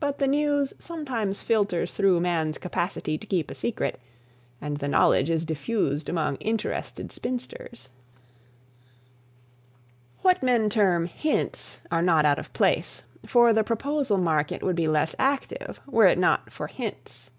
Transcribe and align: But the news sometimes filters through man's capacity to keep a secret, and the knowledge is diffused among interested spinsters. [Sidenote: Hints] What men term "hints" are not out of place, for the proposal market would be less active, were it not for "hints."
But 0.00 0.18
the 0.18 0.26
news 0.26 0.74
sometimes 0.80 1.40
filters 1.40 1.94
through 1.94 2.18
man's 2.18 2.58
capacity 2.58 3.16
to 3.16 3.26
keep 3.28 3.48
a 3.48 3.54
secret, 3.54 4.00
and 4.60 4.78
the 4.78 4.88
knowledge 4.88 5.30
is 5.30 5.44
diffused 5.44 6.08
among 6.08 6.34
interested 6.38 7.12
spinsters. 7.12 7.88
[Sidenote: 10.20 10.20
Hints] 10.20 10.24
What 10.24 10.42
men 10.42 10.68
term 10.68 11.06
"hints" 11.06 11.82
are 11.92 12.02
not 12.02 12.24
out 12.24 12.40
of 12.40 12.52
place, 12.52 13.04
for 13.24 13.52
the 13.52 13.62
proposal 13.62 14.18
market 14.18 14.64
would 14.64 14.74
be 14.74 14.88
less 14.88 15.14
active, 15.16 15.78
were 15.86 16.06
it 16.06 16.18
not 16.18 16.50
for 16.50 16.66
"hints." 16.66 17.30